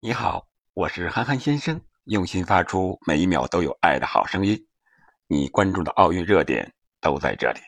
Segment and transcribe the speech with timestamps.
[0.00, 4.56] 你好，我是憨憨先生，用心发出每一秒都有爱的好声音。
[5.26, 7.58] 你关注的奥运热点都在这里。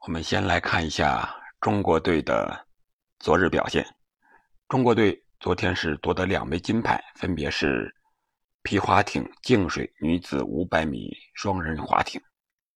[0.00, 2.66] 我们先来看一下中国队的
[3.20, 3.86] 昨日表现。
[4.66, 7.94] 中国队昨天是夺得两枚金牌，分别是
[8.62, 12.20] 皮划艇净水女子500米双人划艇，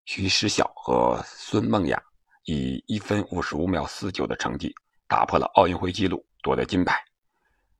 [0.05, 2.01] 徐诗晓和孙梦雅
[2.45, 4.73] 以一分五十五秒四九的成绩
[5.09, 7.05] 打破了奥运会纪录，夺得金牌。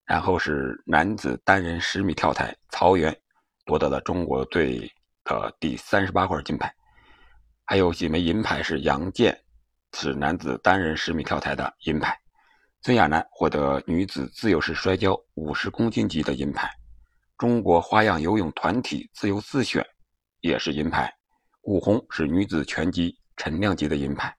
[0.07, 3.17] 然后是男子单人十米跳台，曹原
[3.65, 4.91] 夺得了中国队
[5.25, 6.71] 的第三十八块金牌，
[7.65, 9.35] 还有几枚银牌是杨健
[9.95, 12.15] 是男子单人十米跳台的银牌，
[12.83, 16.71] 孙亚楠获得女子自由式摔跤五十公斤级的银牌，
[17.39, 19.83] 中国花样游泳团体自由自选
[20.41, 21.11] 也是银牌，
[21.63, 24.37] 古红是女子拳击陈亮级的银牌，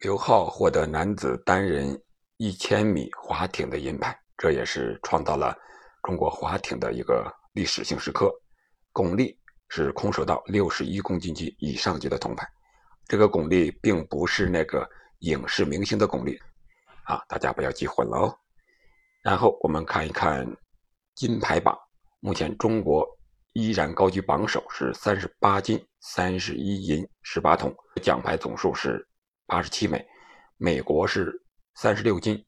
[0.00, 1.96] 刘浩获得男子单人
[2.38, 4.18] 一千米划艇的银牌。
[4.36, 5.56] 这也是创造了
[6.02, 8.32] 中国划艇的一个历史性时刻。
[8.92, 9.36] 巩俐
[9.68, 12.46] 是空手道六十一公斤级以上级的铜牌。
[13.06, 14.88] 这个巩俐并不是那个
[15.20, 16.38] 影视明星的巩俐
[17.04, 18.38] 啊，大家不要记混了哦。
[19.22, 20.46] 然后我们看一看
[21.14, 21.76] 金牌榜，
[22.20, 23.06] 目前中国
[23.52, 29.06] 依然高居榜首，是三十八金、三十一银、十八铜，奖牌总数是
[29.46, 30.04] 八十七枚。
[30.58, 31.32] 美国是
[31.74, 32.44] 三十六金、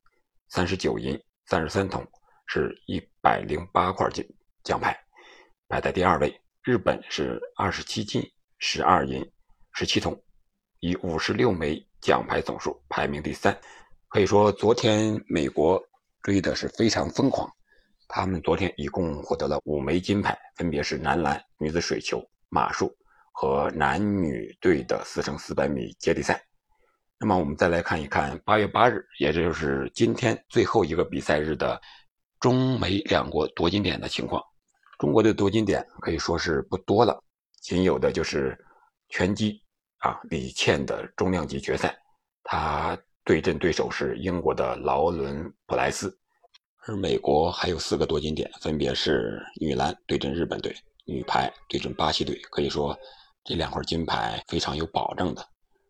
[0.48, 1.18] 三十九银。
[1.48, 2.06] 三十三铜
[2.46, 4.22] 是一百零八块金
[4.64, 4.94] 奖牌，
[5.66, 6.38] 排在第二位。
[6.62, 8.22] 日本是二十七金
[8.58, 9.26] 十二银
[9.72, 10.14] 十七铜，
[10.80, 13.58] 以五十六枚奖牌总数排名第三。
[14.08, 15.82] 可以说，昨天美国
[16.20, 17.50] 追的是非常疯狂。
[18.08, 22.94] 他们昨天一共获得了五枚金牌，分别是男篮、女子水球、马术
[23.32, 26.44] 和男女队的四乘四百米接力赛。
[27.20, 31.80] 那么我们再来看一看八月八日，也就是今天最后一个比赛日的
[32.38, 34.40] 中美两国夺金点的情况。
[34.98, 37.20] 中国的夺金点可以说是不多了，
[37.60, 38.56] 仅有的就是
[39.08, 39.60] 拳击
[39.98, 41.96] 啊李倩的重量级决赛，
[42.44, 46.16] 她对阵对手是英国的劳伦普莱斯。
[46.86, 50.72] 而美国还有四个夺金点，分别是女篮对阵日本队，
[51.04, 52.40] 女排对阵巴西队。
[52.50, 52.96] 可以说
[53.44, 55.44] 这两块金牌非常有保证的。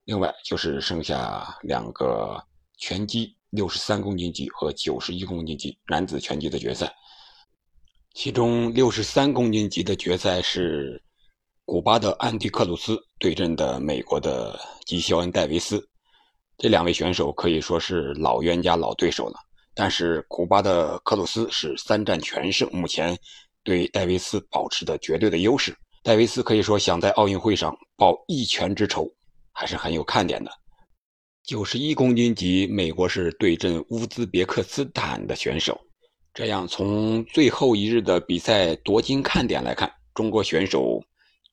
[0.08, 2.42] 另外就是剩下两个
[2.78, 6.90] 拳击六十三公斤级和九十一公斤级男子拳击的决赛，
[8.14, 10.98] 其中六十三公斤级的决赛是
[11.66, 15.86] 古巴的安迪克鲁斯对阵的美国的吉肖恩戴维斯，
[16.56, 19.38] 这两位选手可以说是老冤家老对手了。
[19.74, 23.14] 但是古巴的克鲁斯是三战全胜，目前
[23.62, 25.76] 对戴维斯保持的绝对的优势。
[26.02, 29.06] 戴维斯可以说想在奥运会上报一拳之仇。
[29.58, 30.52] 还是很有看点的。
[31.42, 35.76] 九十一公斤级，美国是对阵乌兹别克斯坦的选手。
[36.32, 41.02] 这样，从最后一日的比赛夺金看点来看，中国选手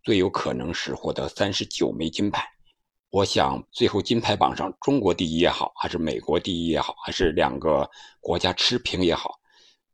[0.04, 2.48] 最有可能是获得三十九枚金牌。
[3.10, 7.90] 我想，最后金牌榜上，中国第一也好，还是美国第一也好，还是两个
[8.20, 9.32] 国家持平也好，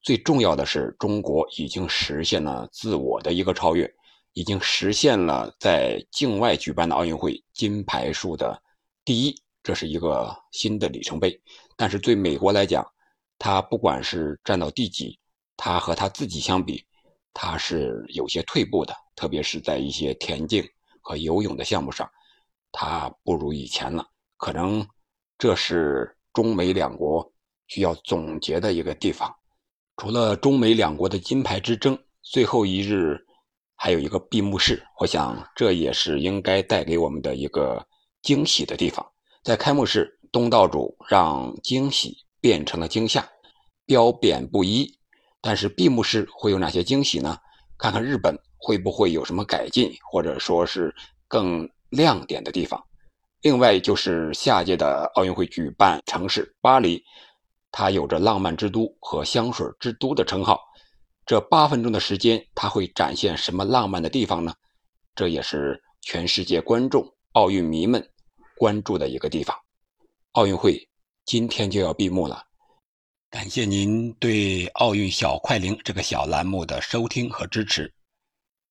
[0.02, 3.90] 最重要的是，中国已经实现了自我的一个超越。
[4.34, 8.62] 已经实现了在境外举办的奥运会金牌数的
[9.04, 11.38] 第一，这是一个新的里程碑。
[11.76, 12.86] 但是对美国来讲，
[13.38, 15.20] 他不管是站到第几，
[15.58, 16.82] 他和他自己相比，
[17.34, 20.64] 他是有些退步的，特别是在一些田径
[21.02, 22.10] 和游泳的项目上，
[22.72, 24.08] 他不如以前了。
[24.38, 24.88] 可能
[25.38, 27.30] 这是中美两国
[27.68, 29.30] 需要总结的一个地方。
[29.98, 33.20] 除了中美两国的金牌之争，最后一日。
[33.84, 37.84] 还有一个闭幕式，我想这也是应该带给我们的一个
[38.22, 39.04] 惊喜的地方。
[39.44, 43.28] 在开幕式，东道主让惊喜变成了惊吓，
[43.88, 44.88] 褒贬不一。
[45.42, 47.36] 但是闭幕式会有哪些惊喜呢？
[47.76, 50.94] 看看日本会不会有什么改进，或者说是
[51.28, 52.80] 更亮点的地方。
[53.42, 57.04] 另外就是下届的奥运会举办城市巴黎，
[57.72, 60.62] 它有着浪漫之都和香水之都的称号。
[61.26, 64.54] 这八分钟的时间，他会展现什么浪漫的地方呢？
[65.16, 68.06] 这也是全世界观众、奥运迷们
[68.58, 69.56] 关注的一个地方。
[70.34, 70.90] 奥运会
[71.26, 72.44] 今天就要闭幕了，
[73.30, 77.94] 感谢您对《奥运小快灵》这个小栏目的收听和支持。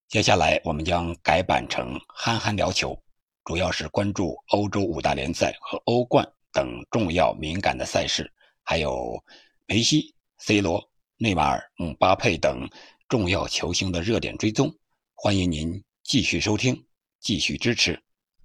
[0.09, 3.01] 接下来我们将改版成“憨憨聊球”，
[3.45, 8.31] 主要是关注欧洲五大联赛和欧冠等重要敏感的赛事，
[8.65, 9.23] 还有
[9.67, 10.91] 梅西、C 罗。
[11.23, 12.67] 内马尔、姆巴佩等
[13.07, 14.75] 重要球星的热点追踪，
[15.13, 16.83] 欢迎您继续收听，
[17.21, 18.03] 继续支持。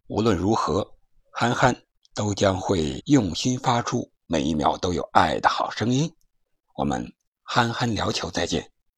[0.08, 0.86] 无论如何，
[1.32, 1.74] 憨憨
[2.14, 6.12] 都将会用心发出每一秒都有爱的好声音。
[6.76, 7.14] 我们
[7.44, 8.70] 憨憨聊球再见。